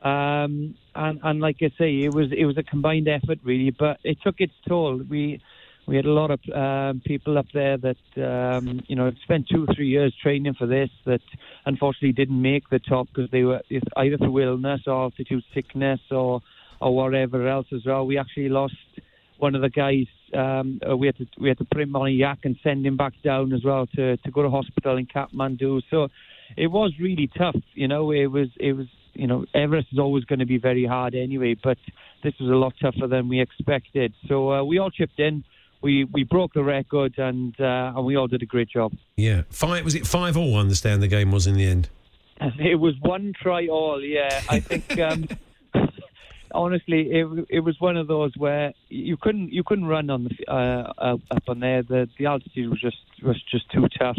[0.03, 3.99] Um, and and like I say, it was it was a combined effort really, but
[4.03, 5.01] it took its toll.
[5.09, 5.41] We
[5.87, 9.65] we had a lot of um, people up there that um, you know spent two
[9.67, 11.21] or three years training for this that
[11.65, 13.61] unfortunately didn't make the top because they were
[13.97, 16.41] either through illness or altitude sickness or
[16.81, 18.05] or whatever else as well.
[18.05, 18.75] We actually lost
[19.37, 20.05] one of the guys.
[20.33, 22.85] Um, uh, we had to we had to put him on a yak and send
[22.85, 25.81] him back down as well to to go to hospital in Kathmandu.
[25.89, 26.09] So
[26.55, 27.55] it was really tough.
[27.73, 30.85] You know, it was it was you know Everest is always going to be very
[30.85, 31.77] hard anyway, but
[32.23, 34.13] this was a lot tougher than we expected.
[34.27, 35.43] So uh, we all chipped in.
[35.81, 38.93] We we broke the record and uh, and we all did a great job.
[39.15, 40.57] Yeah, five was it five all?
[40.57, 41.89] I understand the game was in the end.
[42.57, 44.01] It was one try all.
[44.01, 44.97] Yeah, I think.
[44.97, 45.27] Um,
[46.53, 50.51] honestly, it it was one of those where you couldn't you couldn't run on the
[50.51, 51.83] uh, uh, up on there.
[51.83, 54.17] The the altitude was just was just too tough.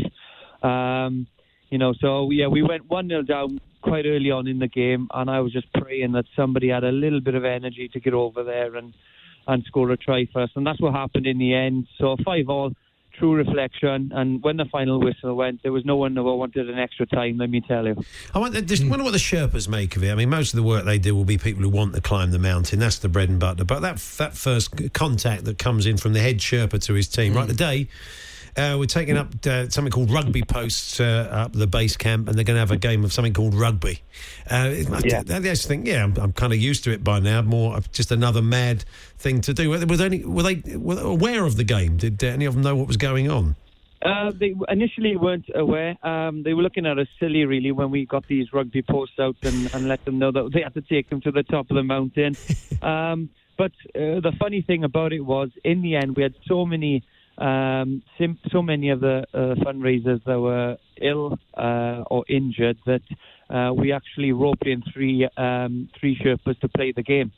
[0.62, 1.26] Um,
[1.70, 5.08] you know, so yeah, we went one 0 down quite early on in the game,
[5.14, 8.14] and I was just praying that somebody had a little bit of energy to get
[8.14, 8.92] over there and
[9.46, 11.86] and score a try first, and that's what happened in the end.
[11.98, 12.72] So five all.
[13.20, 16.78] True reflection, and when the final whistle went, there was no one who wanted an
[16.78, 17.37] extra time.
[17.37, 18.02] Let me tell you.
[18.33, 20.11] I wonder, just wonder what the Sherpas make of it.
[20.11, 22.30] I mean, most of the work they do will be people who want to climb
[22.30, 22.78] the mountain.
[22.78, 23.64] That's the bread and butter.
[23.64, 27.35] But that that first contact that comes in from the head Sherpa to his team,
[27.35, 27.88] right today,
[28.56, 32.36] uh, we're taking up uh, something called rugby posts uh, up the base camp, and
[32.36, 34.02] they're going to have a game of something called rugby.
[34.50, 35.22] Uh, Yeah.
[35.28, 37.42] I, I just think, yeah, I'm, I'm kind of used to it by now.
[37.42, 38.84] More just another mad
[39.18, 39.70] thing to do.
[39.70, 41.96] Were, were, they, any- were they were aware of the game?
[41.96, 43.56] Did uh, any of them know what was going on?
[44.02, 45.94] Uh, they initially weren't aware.
[46.06, 49.36] Um, they were looking at us silly, really, when we got these rugby posts out
[49.42, 51.76] and, and let them know that they had to take them to the top of
[51.76, 52.34] the mountain.
[52.82, 56.64] um, but uh, the funny thing about it was, in the end, we had so
[56.64, 57.04] many,
[57.40, 58.03] um,
[58.53, 63.03] so many of the uh, fundraisers that were ill uh, or injured that
[63.48, 67.33] uh, we actually roped in three um, three Sherpas to play the game.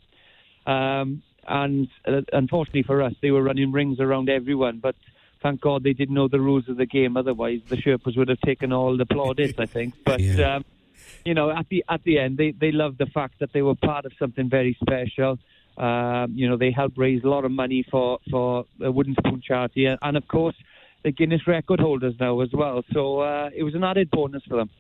[0.67, 4.81] Um, and uh, unfortunately for us, they were running rings around everyone.
[4.83, 4.97] But
[5.43, 7.17] thank God they didn't know the rules of the game.
[7.17, 9.95] Otherwise, the Sherpas would have taken all the plaudits, I think.
[10.05, 10.57] But Yeah.
[10.57, 10.65] um,
[11.25, 13.77] you know, at the at the end, they they loved the fact that they were
[13.77, 15.39] part of something very special.
[15.83, 19.41] Um, you know, they helped raise a lot of money for for the Wooden Spoon
[19.47, 20.55] charity, and, and of course,
[21.05, 22.85] the Guinness record holders now as well.
[22.93, 24.71] So uh, it was an added bonus for them.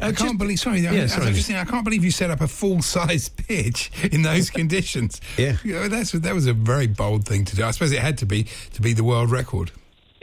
[0.00, 0.58] I can't believe.
[0.58, 1.32] Sorry, I- Yeah, I, sorry.
[1.32, 5.20] just thinking, I can't believe you set up a full-size pitch in those conditions.
[5.38, 5.56] Yeah.
[5.62, 7.62] You know, that's that was a very bold thing to do.
[7.64, 9.70] I suppose it had to be to be the world record.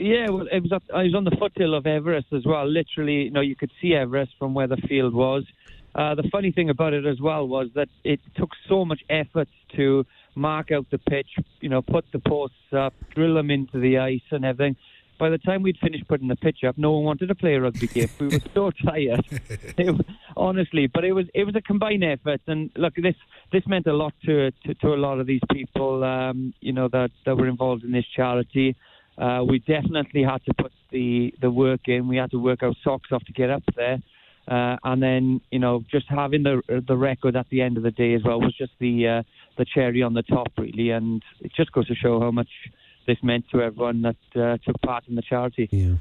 [0.00, 0.72] Yeah, well, it was.
[0.72, 2.66] Up, I was on the foothill of Everest as well.
[2.68, 5.44] Literally, you know, you could see Everest from where the field was.
[5.94, 9.48] Uh, the funny thing about it as well was that it took so much effort
[9.76, 11.28] to mark out the pitch.
[11.60, 14.76] You know, put the posts up, drill them into the ice, and everything.
[15.16, 17.60] By the time we'd finished putting the pitch up, no one wanted to play a
[17.60, 18.08] rugby game.
[18.18, 20.04] We were so tired, it was,
[20.36, 20.88] honestly.
[20.88, 23.14] But it was it was a combined effort, and look, this
[23.52, 26.02] this meant a lot to to, to a lot of these people.
[26.02, 28.76] Um, you know that that were involved in this charity.
[29.16, 32.08] Uh, we definitely had to put the, the work in.
[32.08, 33.98] We had to work our socks off to get up there.
[34.46, 37.90] Uh, and then, you know, just having the the record at the end of the
[37.90, 39.22] day as well was just the uh,
[39.56, 40.90] the cherry on the top, really.
[40.90, 42.48] And it just goes to show how much
[43.06, 45.68] this meant to everyone that uh, took part in the charity.
[45.70, 45.94] Yeah.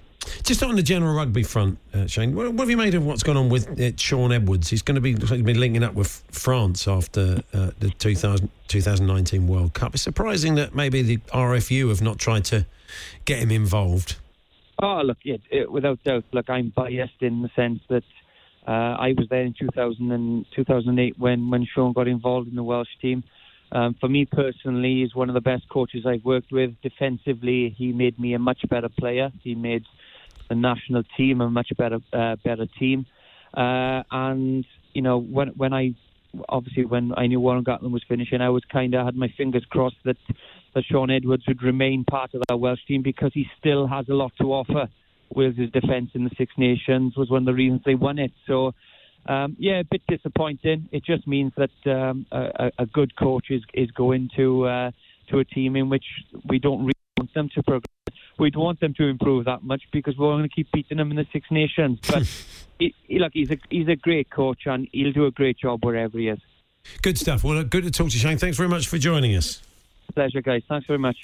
[0.43, 3.23] Just on the general rugby front, uh, Shane, what, what have you made of what's
[3.23, 4.69] gone on with uh, Shaun Edwards?
[4.69, 8.49] He's going to be like he's been linking up with France after uh, the 2000,
[8.67, 9.93] 2019 World Cup.
[9.93, 12.65] It's surprising that maybe the RFU have not tried to
[13.25, 14.15] get him involved.
[14.81, 16.25] Oh, look, yeah, it, without doubt.
[16.31, 18.03] Look, I'm biased in the sense that
[18.67, 22.63] Uh, I was there in 2000 and 2008 when, when Shaun got involved in the
[22.63, 23.23] Welsh team.
[23.71, 26.75] Um, for me personally, he's one of the best coaches I've worked with.
[26.81, 29.31] Defensively, he made me a much better player.
[29.41, 29.83] He made
[30.47, 33.05] the national team a much better uh, better team.
[33.53, 35.95] Uh, and you know, when when I
[36.49, 39.65] obviously when I knew Warren Gatland was finishing, I was kind of had my fingers
[39.69, 40.17] crossed that
[40.75, 44.13] that Shaun Edwards would remain part of that Welsh team because he still has a
[44.13, 44.87] lot to offer.
[45.35, 48.31] Wales's defence in the Six Nations was one of the reasons they won it.
[48.47, 48.73] So
[49.25, 50.89] um, yeah, a bit disappointing.
[50.91, 54.91] It just means that um, a, a, good coach is is going to uh,
[55.29, 56.03] to a team in which
[56.49, 57.87] we don't really want them to progress.
[58.37, 61.17] We'd want them to improve that much because we're going to keep beating them in
[61.17, 61.99] the Six Nations.
[62.05, 62.23] But
[62.79, 65.85] he, he, look, he's a he's a great coach and he'll do a great job
[65.85, 66.39] wherever he is.
[67.01, 67.45] Good stuff.
[67.45, 68.37] Well, good to talk to you, Shane.
[68.37, 69.61] Thanks very much for joining us.
[70.13, 70.61] Pleasure, guys.
[70.67, 71.17] Thanks very much.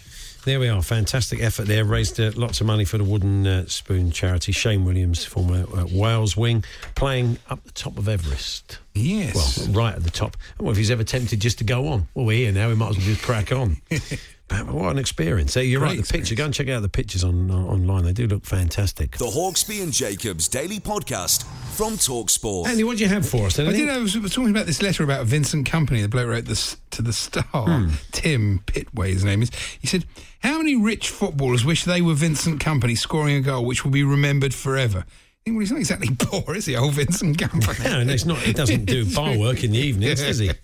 [0.45, 0.81] There we are.
[0.81, 1.85] Fantastic effort there.
[1.85, 4.51] Raised uh, lots of money for the Wooden uh, Spoon charity.
[4.51, 6.63] Shane Williams, former uh, Wales wing,
[6.95, 8.79] playing up the top of Everest.
[8.95, 9.67] Yes.
[9.67, 10.37] Well, right at the top.
[10.59, 12.07] I wonder if he's ever tempted just to go on.
[12.13, 12.69] Well, we're here now.
[12.69, 13.77] We might as well just crack on.
[14.51, 15.53] what an experience.
[15.53, 15.95] So you're Great right.
[15.95, 16.29] The experience.
[16.29, 16.39] picture.
[16.39, 18.03] Go and check out the pictures on uh, online.
[18.03, 19.17] They do look fantastic.
[19.17, 21.43] The Hawksbee and Jacobs Daily Podcast
[21.75, 22.67] from Talksport.
[22.67, 23.59] Andy, what do you have for us?
[23.59, 23.83] Anything?
[23.83, 23.97] I did.
[23.97, 27.01] I was, was, talking about this letter about Vincent Kompany, The bloke wrote this to
[27.01, 27.43] the Star.
[27.43, 27.89] Hmm.
[28.11, 29.51] Tim Pitway, his name is.
[29.79, 30.05] He said,
[30.39, 34.03] "How many rich footballers wish they were Vincent Kompany scoring a goal which will be
[34.03, 35.05] remembered forever?"
[35.47, 37.83] Well, he's not exactly poor, is he, old Vincent Kompany?
[37.83, 38.37] no, and it's not.
[38.39, 40.51] He doesn't do bar work in the evenings, does he?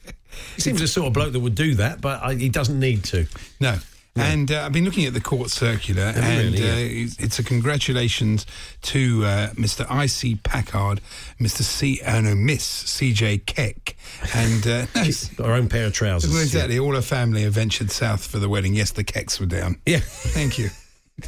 [0.55, 3.05] He seems the sort of bloke that would do that, but I, he doesn't need
[3.05, 3.25] to.
[3.61, 3.77] No.
[4.17, 7.05] And uh, I've been looking at the court circular, oh, and really, yeah.
[7.05, 8.45] uh, it's a congratulations
[8.83, 9.89] to uh, Mr.
[9.89, 10.35] I.C.
[10.35, 10.99] Packard,
[11.39, 11.61] Mr.
[11.63, 12.01] C.
[12.01, 13.39] Uh, no, Miss C.J.
[13.39, 13.95] Keck,
[14.33, 16.31] and uh, no, our own pair of trousers.
[16.31, 16.75] Well, exactly.
[16.75, 16.81] Yeah.
[16.81, 18.73] All her family have ventured south for the wedding.
[18.73, 19.77] Yes, the Kecks were down.
[19.85, 19.99] Yeah.
[19.99, 20.69] Thank you.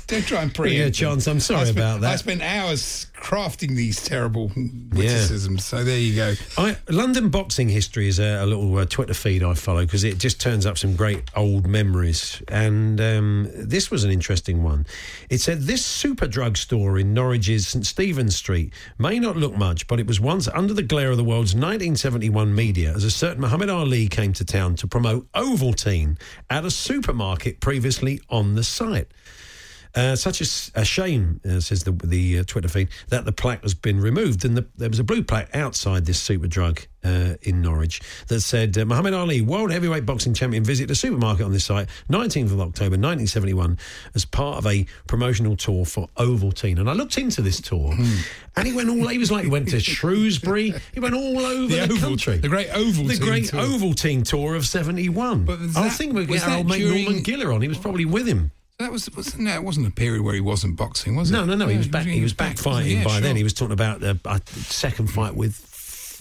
[0.08, 1.00] Don't try and preempt.
[1.00, 1.28] Yeah, chance.
[1.28, 2.12] I'm sorry spent, about that.
[2.12, 4.52] I spent hours crafting these terrible
[4.92, 5.60] witticisms.
[5.60, 5.80] Yeah.
[5.80, 6.34] So there you go.
[6.58, 10.18] I, London boxing history is a, a little uh, Twitter feed I follow because it
[10.18, 12.44] just turns up some great old memories.
[12.50, 14.86] And um, this was an interesting one.
[15.30, 20.02] It said this Superdrug store in Norwich's St Stephen's Street may not look much, but
[20.02, 23.70] it was once under the glare of the world's 1971 media as a certain Muhammad
[23.70, 26.20] Ali came to town to promote Ovaltine
[26.50, 29.08] at a supermarket previously on the site.
[29.98, 33.64] Uh, such a, a shame, uh, says the, the uh, Twitter feed, that the plaque
[33.64, 34.46] has been removed.
[34.46, 38.78] And the, there was a blue plaque outside this Superdrug uh, in Norwich that said,
[38.78, 42.62] uh, Muhammad Ali, world heavyweight boxing champion, visit a supermarket on this site, 19th of
[42.62, 43.80] October 1971,
[44.14, 46.80] as part of a promotional tour for Ovaltine.
[46.80, 48.28] And I looked into this tour, mm.
[48.56, 51.74] and he went all, he was like, he went to Shrewsbury, he went all over
[51.74, 52.38] the, the Oval, country.
[52.38, 53.62] The great Ovaltine The great tour.
[53.62, 55.46] Ovaltine tour of 71.
[55.46, 57.64] But that, I think we're getting our old mate Norman Giller on.
[57.64, 58.52] He was probably with him.
[58.80, 61.34] That was, was no, it wasn't a period where he wasn't boxing, was it?
[61.34, 61.68] No, no, no.
[61.68, 62.06] He was back.
[62.06, 63.22] He was back fighting yeah, by sure.
[63.22, 63.36] then.
[63.36, 65.56] He was talking about the uh, second fight with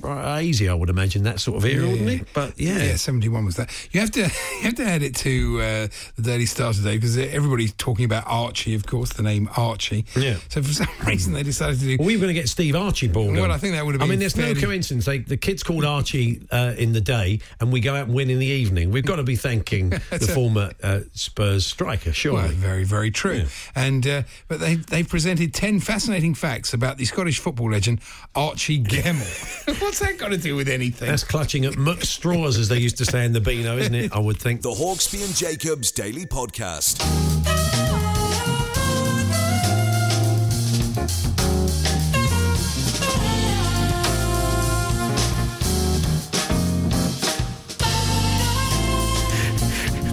[0.05, 2.29] easy, I would imagine that sort of era, yeah, wouldn't it?
[2.35, 3.71] But yeah, yeah, seventy one was that.
[3.93, 7.17] You have to you have to add it to uh, the Daily Star today because
[7.19, 10.05] everybody's talking about Archie, of course, the name Archie.
[10.17, 10.37] Yeah.
[10.49, 11.97] So for some reason they decided to do.
[11.99, 13.35] Well, we were going to get Steve Archibald.
[13.35, 14.03] Well, I think that would have.
[14.03, 14.55] I mean, there's fairly...
[14.55, 15.05] no coincidence.
[15.05, 18.31] They, the kid's called Archie uh, in the day, and we go out and win
[18.31, 18.91] in the evening.
[18.91, 22.43] We've got to be thanking the former uh, Spurs striker, surely.
[22.43, 23.37] Well, very, very true.
[23.37, 23.47] Yeah.
[23.75, 28.01] And uh, but they they presented ten fascinating facts about the Scottish football legend
[28.35, 29.67] Archie Gemmill.
[29.87, 31.07] What's that got to do with anything?
[31.07, 34.13] That's clutching at muck straws, as they used to say in the Beano, isn't it?
[34.13, 34.61] I would think.
[34.61, 36.99] The Hawksbee and Jacobs Daily Podcast.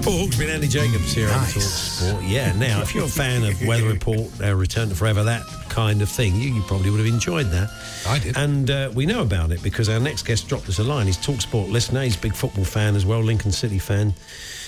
[0.04, 1.56] Paul Hawksbee and Andy Jacobs here nice.
[1.56, 2.24] on Talk Sport.
[2.26, 5.42] Yeah, now, if you're a fan of Weather Report, uh, Return to Forever, that
[5.74, 7.68] kind of thing, you, you probably would have enjoyed that.
[8.08, 8.38] I did.
[8.38, 11.08] And uh, we know about it because our next guest dropped us a line.
[11.08, 12.04] He's Talksport listener.
[12.04, 14.14] He's a big football fan as well, Lincoln City fan.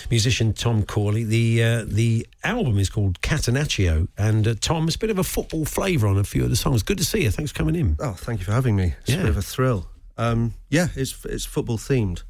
[0.09, 1.23] Musician Tom Corley.
[1.23, 5.23] The uh, the album is called Catenaccio, and uh, Tom, it's a bit of a
[5.23, 6.83] football flavour on a few of the songs.
[6.83, 7.31] Good to see you.
[7.31, 7.97] Thanks for coming in.
[7.99, 8.93] Oh, thank you for having me.
[9.01, 9.17] It's yeah.
[9.17, 9.87] a bit of a thrill.
[10.17, 12.23] Um, yeah, it's it's football themed.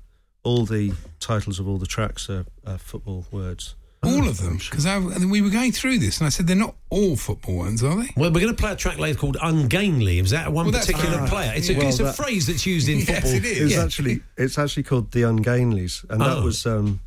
[0.43, 3.75] All the titles of all the tracks are, are football words.
[4.05, 4.85] All of them, because
[5.25, 8.09] we were going through this, and I said they're not all football ones, are they?
[8.15, 11.19] Well, we're going to play a track later called "Ungainly." Is that one well, particular
[11.21, 11.53] uh, player?
[11.55, 13.33] It's a, well, it's a phrase that's used in yes, football.
[13.33, 13.61] it is.
[13.61, 13.83] It's yeah.
[13.83, 16.35] actually it's actually called the Ungainlies, and oh.
[16.35, 17.01] that was um,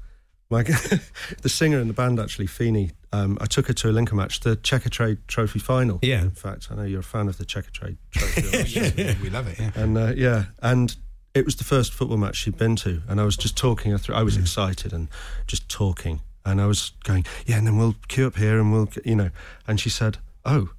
[0.51, 0.63] my
[1.43, 2.91] the singer in the band actually Feeney.
[3.11, 5.99] Um, I took her to a Lincoln match, the Checkatrade Trophy final.
[6.03, 8.69] Yeah, in fact, I know you're a fan of the Checkatrade Trophy.
[9.03, 9.59] yeah, we love it.
[9.59, 10.95] Yeah, and uh, yeah, and
[11.35, 13.99] it was the first football match she'd been to, and I was just talking her
[13.99, 14.15] through.
[14.15, 14.43] I was mm.
[14.43, 15.09] excited and
[15.47, 18.89] just talking, and I was going, yeah, and then we'll queue up here and we'll,
[19.05, 19.31] you know.
[19.67, 20.71] And she said, oh,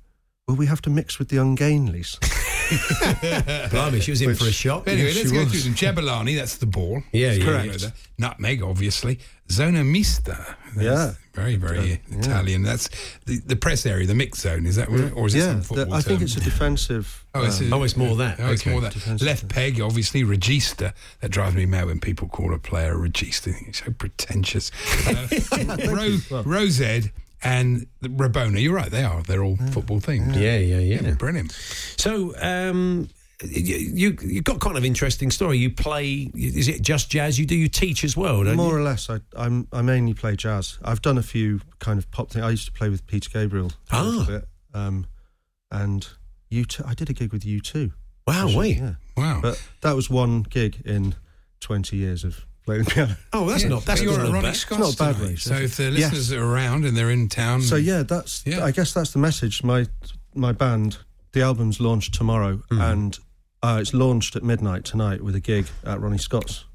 [0.47, 2.17] well, we have to mix with the Ungainlies.
[3.71, 4.87] Blimey, she was in for a shot.
[4.87, 5.51] Anyway, Yes, let's go was.
[5.51, 5.73] through them.
[5.73, 7.01] Jabulani, that's the ball.
[7.11, 7.81] Yeah, That's yeah, correct.
[7.83, 7.89] yeah.
[8.17, 9.19] Nutmeg, obviously.
[9.51, 10.55] Zona mista.
[10.75, 11.13] That's Yeah.
[11.33, 12.63] Very, very Italian.
[12.63, 12.89] That's
[13.25, 14.65] the, the press area, the mixed zone.
[14.65, 16.41] Is that what it, or is it yeah, some the- football I think it's a
[16.41, 17.25] defensive.
[17.35, 18.39] Oh, it's, um, a- Oh, it's more that.
[18.39, 18.91] Oh, it's more that.
[18.93, 19.25] Defensive.
[19.25, 20.23] Left peg, obviously.
[20.23, 20.93] Regista.
[21.21, 23.53] That drives me mad when people call a player a regista.
[23.67, 24.71] It's so pretentious.
[25.07, 25.77] Uh,
[26.31, 27.09] Ro- Rosed
[27.43, 28.61] and Rabona.
[28.61, 28.89] You're right.
[28.91, 29.21] They are.
[29.23, 30.35] They're all football themed.
[30.35, 31.11] Yeah, yeah, yeah.
[31.13, 31.51] Brilliant.
[31.97, 33.09] So, um,
[33.43, 35.57] you, you you got kind of interesting story.
[35.57, 36.29] You play.
[36.35, 37.39] Is it just jazz?
[37.39, 37.55] You do.
[37.55, 38.77] You teach as well, don't More you?
[38.79, 40.77] or less, I I'm, I mainly play jazz.
[40.83, 42.43] I've done a few kind of pop things.
[42.43, 44.01] I used to play with Peter Gabriel a Ah.
[44.03, 45.05] little bit, um,
[45.71, 46.07] and
[46.49, 46.65] you.
[46.65, 47.91] T- I did a gig with U2.
[48.27, 48.77] Wow, wait.
[48.77, 49.39] Yeah, Wow.
[49.41, 51.15] but that was one gig in
[51.61, 53.15] twenty years of playing the piano.
[53.33, 53.69] Oh, that's Yeah.
[53.69, 53.85] not.
[53.85, 54.55] That's But you're not at Ronnie bad.
[54.57, 55.29] Scott's It's not a bad tonight.
[55.31, 55.93] race, So if the it?
[55.93, 58.43] listeners are around and they're in town, So yeah, that's.
[58.45, 58.63] Yeah.
[58.65, 59.63] I guess that's the message.
[59.63, 59.87] My
[60.35, 60.97] my band,
[61.31, 62.81] the album's launched tomorrow, Hmm.
[62.81, 63.19] and
[63.63, 66.65] uh, it's launched at midnight tonight with a gig at Ronnie Scott's.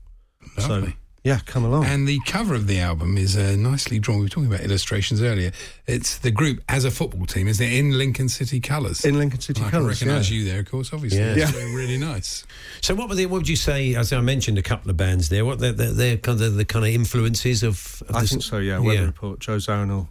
[0.58, 0.88] So
[1.24, 1.86] yeah, come along.
[1.86, 4.18] And the cover of the album is uh, nicely drawn.
[4.18, 5.52] We were talking about illustrations earlier.
[5.86, 7.72] It's the group as a football team, isn't it?
[7.72, 9.06] In Lincoln City colours.
[9.06, 10.02] in Lincoln City I can Colours.
[10.02, 10.36] recognise yeah.
[10.38, 11.20] you there, of course, obviously.
[11.20, 11.34] Yeah.
[11.34, 11.50] Yeah.
[11.74, 12.44] really nice.
[12.82, 13.94] So, what were the, What would you say?
[13.94, 15.46] As I mentioned, a couple of bands there.
[15.46, 18.02] What they're, they're, they're kind of the kind of influences of.
[18.06, 18.58] of I the- think so.
[18.58, 19.38] Yeah, Weather Report.
[19.40, 20.08] Joe Zawinul.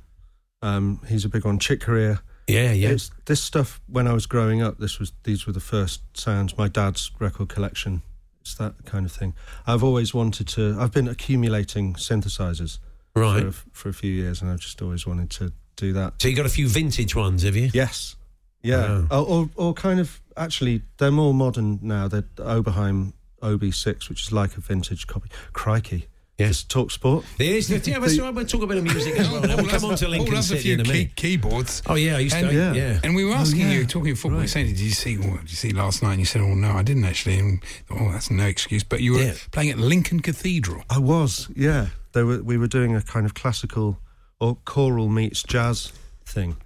[0.63, 1.59] Um, he's a big one.
[1.59, 2.23] Chick Corea.
[2.47, 2.89] Yeah, yeah.
[2.89, 3.82] It's this stuff.
[3.88, 6.58] When I was growing up, this was these were the first sounds.
[6.58, 8.01] My dad's record collection.
[8.41, 9.34] It's that kind of thing.
[9.65, 10.75] I've always wanted to.
[10.79, 12.79] I've been accumulating synthesizers
[13.15, 13.41] right.
[13.41, 16.21] for, a, for a few years, and I've just always wanted to do that.
[16.21, 17.69] So you got a few vintage ones, have you?
[17.73, 18.17] Yes.
[18.62, 19.06] Yeah.
[19.12, 20.21] Or, or, or kind of.
[20.36, 22.08] Actually, they're more modern now.
[22.08, 25.29] They're Oberheim OB6, which is like a vintage copy.
[25.53, 26.08] Crikey.
[26.39, 26.48] Yeah.
[26.48, 27.26] Just talk sport.
[27.38, 27.69] It is.
[27.69, 29.41] Yeah, but so we'll talk a bit of music as well.
[29.41, 31.84] Now we'll come on to Paul Lincoln loves a City few in a key- keyboards.
[31.86, 32.52] Oh yeah, I used to.
[32.52, 32.74] Yeah.
[32.74, 33.00] yeah.
[33.04, 33.74] And we were oh, asking yeah.
[33.74, 36.13] you, talking football, we were saying, did you see what did you see last night?
[36.13, 37.38] And you said, oh, no, I didn't actually.
[37.38, 38.84] And, oh, that's no excuse.
[38.84, 39.34] But you were Yeah.
[39.52, 40.84] playing at Lincoln Cathedral.
[40.89, 41.88] I was, yeah.
[42.13, 44.00] They were, we were doing a kind of classical
[44.39, 45.93] or choral meets jazz
[46.26, 46.58] thing.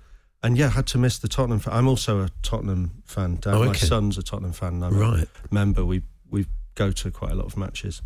[0.43, 1.59] And yeah, had to miss the Tottenham.
[1.59, 1.73] Fan.
[1.73, 3.39] I'm also a Tottenham fan.
[3.41, 4.75] Dan, Oh, My son's a Tottenham fan.
[4.75, 5.27] And I'm Right.
[5.51, 5.83] a member.
[5.83, 8.01] We we go to quite a lot of matches.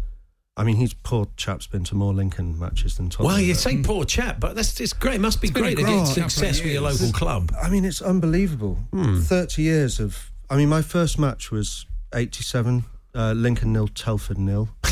[0.61, 3.33] I mean, he's poor chap's been to more Lincoln matches than Tottenham.
[3.33, 5.15] Well, you but- say poor chap, but that's it's great.
[5.15, 7.51] It must be been a great to get success with your local club.
[7.59, 8.77] I mean, it's unbelievable.
[8.91, 9.21] Hmm.
[9.21, 10.29] Thirty years of.
[10.51, 12.83] I mean, my first match was '87.
[13.15, 14.69] Uh, Lincoln nil, Telford nil.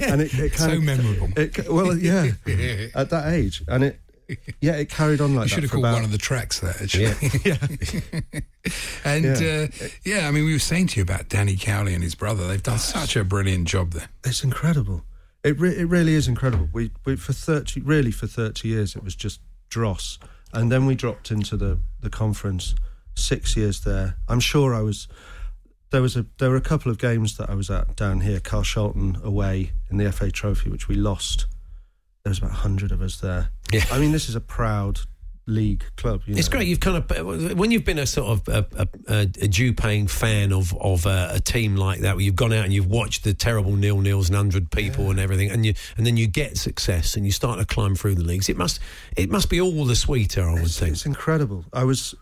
[0.00, 1.28] and it, it kind So of memorable.
[1.36, 2.30] It, well, yeah,
[2.94, 4.00] at that age, and it,
[4.60, 5.56] yeah, it carried on like that.
[5.56, 5.62] You that.
[5.62, 7.06] should have called about, one of the tracks that actually.
[9.04, 9.66] and Yeah.
[9.66, 12.46] Uh, yeah, I mean, we were saying to you about Danny Cowley and his brother.
[12.46, 14.08] They've done such a brilliant job there.
[14.24, 15.04] It's incredible.
[15.44, 16.68] It re- it really is incredible.
[16.72, 20.18] We, we for thirty, really for thirty years, it was just dross,
[20.52, 22.74] and then we dropped into the the conference.
[23.14, 24.16] Six years there.
[24.26, 25.06] I'm sure I was.
[25.90, 28.40] There was a there were a couple of games that I was at down here.
[28.40, 31.46] Carshalton away in the FA Trophy, which we lost.
[32.24, 33.48] There was about hundred of us there.
[33.72, 33.84] Yeah.
[33.90, 35.00] I mean, this is a proud
[35.46, 36.22] league club.
[36.26, 36.68] You It's great.
[36.68, 40.52] You've kind of when you've been a sort of a, a, a, a due-paying fan
[40.52, 43.34] of of a, a team like that, where you've gone out and you've watched the
[43.34, 47.16] terrible nil nils and hundred people and everything, and you and then you get success
[47.16, 48.48] and you start to climb through the leagues.
[48.48, 48.78] It must
[49.16, 50.92] it must be all the sweeter, I would It's, think.
[50.92, 51.64] it's incredible.
[51.72, 52.14] I was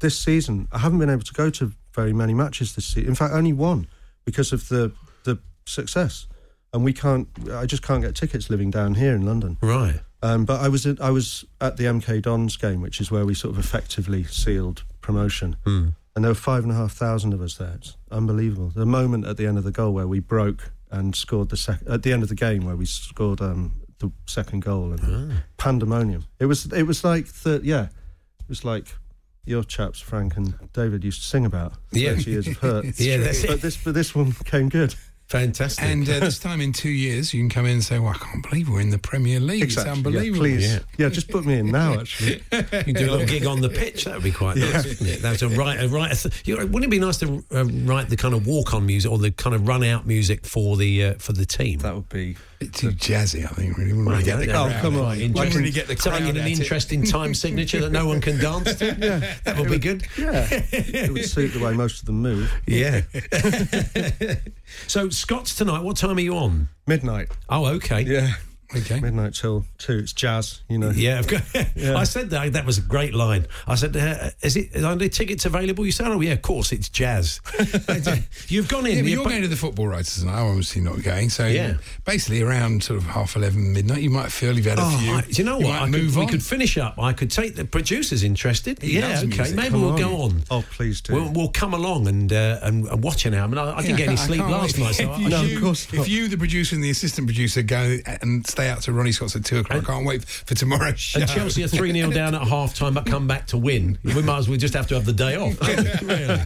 [0.00, 0.68] this season.
[0.70, 3.08] I haven't been able to go to very many matches this season.
[3.08, 3.86] In fact, only one
[4.26, 4.92] because of the
[5.24, 6.26] the success.
[6.72, 7.28] And we can't.
[7.52, 9.56] I just can't get tickets living down here in London.
[9.62, 10.00] Right.
[10.22, 13.24] Um, but I was at, I was at the MK Dons game, which is where
[13.24, 15.56] we sort of effectively sealed promotion.
[15.64, 15.88] Hmm.
[16.14, 17.74] And there were five and a half thousand of us there.
[17.76, 18.70] It's unbelievable.
[18.74, 21.82] The moment at the end of the goal where we broke and scored the sec-
[21.88, 25.42] at the end of the game where we scored um, the second goal and Ah.
[25.58, 26.24] pandemonium.
[26.40, 27.84] It was it was like thir- yeah,
[28.40, 28.94] it was like
[29.44, 31.74] your chaps Frank and David used to sing about.
[31.92, 32.12] Yeah.
[32.14, 32.84] years of hurt.
[32.98, 33.48] Yeah, that's it.
[33.48, 34.94] but this but this one came good.
[35.28, 35.84] Fantastic.
[35.84, 38.16] And uh, this time in two years, you can come in and say, "Well, I
[38.18, 39.62] can't believe we're in the Premier League.
[39.64, 40.14] Exactly.
[40.16, 40.78] It's Yeah, please, Yeah.
[40.98, 41.08] yeah.
[41.08, 41.94] just put me in now.
[42.00, 44.04] Actually, You can do a little gig on the pitch.
[44.04, 45.22] That would be quite nice, wouldn't it?
[45.22, 46.26] That's a right, a right.
[46.46, 49.18] You know, wouldn't it be nice to uh, write the kind of walk-on music or
[49.18, 51.80] the kind of run-out music for the uh, for the team?
[51.80, 53.76] that would be bit too jazzy, I think.
[53.76, 54.72] Really, wouldn't Right, really get the crowd.
[54.76, 55.00] Oh, come on.
[55.00, 55.58] Quite Wouldn't interesting.
[55.60, 56.60] really get the Something crowd in an at it.
[56.60, 58.92] interesting time signature that no one can dance to.
[59.44, 60.06] that would be good.
[60.16, 60.46] yeah.
[60.72, 62.50] it would suit the way most of them move.
[62.66, 63.02] Yeah.
[64.86, 65.82] so Scott's tonight.
[65.82, 66.68] What time are you on?
[66.86, 67.28] Midnight.
[67.48, 68.02] Oh, okay.
[68.02, 68.34] Yeah.
[68.74, 68.98] Okay.
[69.00, 69.98] Midnight till two.
[69.98, 70.90] It's jazz, you know.
[70.90, 72.54] Yeah, I've got, I said that.
[72.54, 73.46] That was a great line.
[73.66, 74.76] I said, uh, "Is it?
[74.82, 77.40] Are there tickets available?" You said, "Oh yeah, of course, it's jazz."
[78.48, 78.96] You've gone in.
[78.96, 81.30] Yeah, but you you're going to the football writers, and I'm obviously not going.
[81.30, 81.74] So Yeah.
[82.04, 85.12] basically, around sort of half eleven, midnight, you might feel you've had a Oh, few.
[85.12, 85.72] I- do you know you what?
[85.72, 86.98] might I could, move we could finish up.
[86.98, 88.82] I could take the producers interested.
[88.82, 89.26] He yeah, okay.
[89.26, 89.54] music.
[89.56, 89.98] Maybe Come we'll on.
[89.98, 90.42] go on.
[90.50, 91.14] Oh, please do.
[91.14, 93.44] We'll, we'll come along and, uh, and and watch it now.
[93.44, 94.94] I mean, I, I didn't Yeah, get any sleep last night.
[94.96, 96.02] So If I, you, No, of course not.
[96.02, 99.36] if you, the producer and the assistant producer, go and stay out to Ronnie Scott's
[99.36, 101.20] at two o'clock, I can't wait for tomorrow's show.
[101.20, 103.98] and Chelsea are 3 0 down at half time, but come back to win.
[104.02, 105.60] We might as well just have to have the day off.
[106.02, 106.40] really?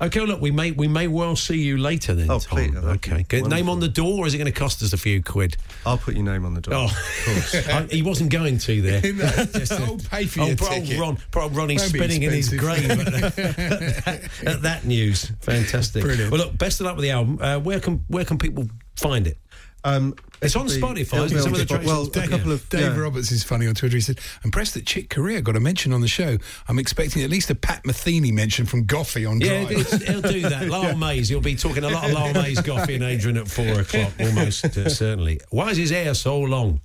[0.00, 2.30] Okay, look, we may we may well see you later then.
[2.30, 2.56] Oh, Tom.
[2.72, 3.26] please, Okay.
[3.28, 5.58] be name on the door, or is it going to cost us a few quid?
[5.84, 6.74] I'll put your name on the door.
[6.74, 7.54] Oh, Of course.
[7.68, 9.00] I- he wasn't going to there.
[9.52, 10.98] Just I'll pay for oh, your poor ticket.
[10.98, 13.58] Ron, poor old Ronnie spinning in his grave expensive.
[13.58, 15.30] at, that- at that news.
[15.40, 16.02] Fantastic.
[16.04, 16.30] Brilliant.
[16.32, 17.38] Well, look, best of luck with the album.
[17.38, 19.36] Uh, where can where can people find it?
[19.84, 21.42] Um, It's on be- Spotify, it'll isn't be?
[21.42, 22.96] Some on of the tracks well, on a couple of Dave yeah.
[22.98, 23.96] Roberts is funny on Twitter.
[23.96, 26.38] He said, impressed that Chick Corea got a mention on the show.
[26.68, 29.72] I'm expecting at least a Pat Metheny mention from Goughie on Yeah, Drive.
[29.78, 30.68] it's, he'll do that.
[30.70, 33.80] Lyle Mays, he'll be talking a lot of Lyle Mays, Goughie, and Adrian at four
[33.80, 35.40] o'clock, almost uh, certainly.
[35.50, 36.80] Why is his hair so long?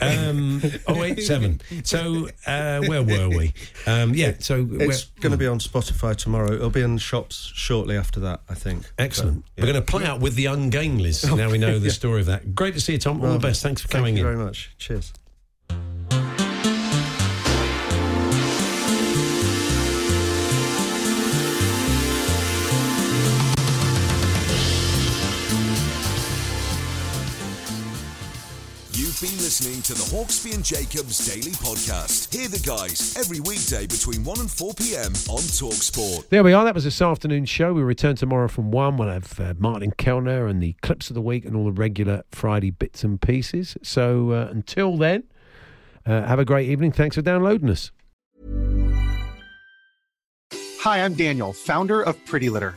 [0.00, 1.60] Um, 087.
[1.84, 3.52] So, uh, where were we?
[3.86, 4.66] Um, yeah, so.
[4.70, 6.52] It's we're- going to be on Spotify tomorrow.
[6.52, 8.90] It'll be in shops shortly after that, I think.
[8.98, 9.44] Excellent.
[9.44, 11.24] So, We're going to play out with the Ungainleys.
[11.40, 12.54] Now we know the story of that.
[12.54, 13.22] Great to see you, Tom.
[13.22, 13.62] All the best.
[13.62, 14.34] Thanks for coming Thank you in.
[14.36, 14.74] very much.
[14.78, 15.12] Cheers.
[29.90, 32.32] To the Hawksbee and Jacobs Daily Podcast.
[32.32, 35.10] Hear the guys every weekday between 1 and 4 p.m.
[35.28, 36.28] on Talksport.
[36.28, 36.64] There we are.
[36.64, 37.72] That was this afternoon's show.
[37.72, 38.96] We return tomorrow from one.
[38.96, 42.22] We'll have uh, Martin Kelner and the clips of the week and all the regular
[42.30, 43.76] Friday bits and pieces.
[43.82, 45.24] So uh, until then,
[46.06, 46.92] uh, have a great evening.
[46.92, 47.90] Thanks for downloading us.
[50.82, 52.76] Hi, I'm Daniel, founder of Pretty Litter.